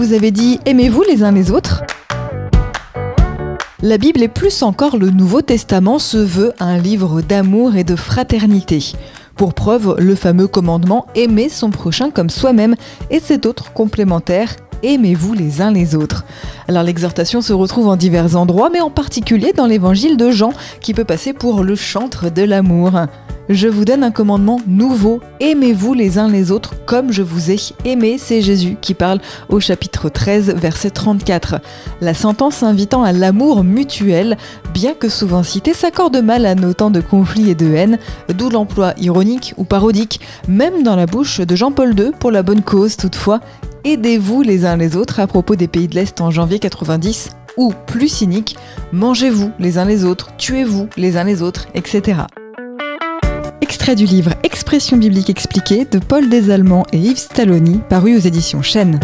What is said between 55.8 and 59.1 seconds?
de Paul Desallemands et Yves Stalloni, paru aux éditions Chênes.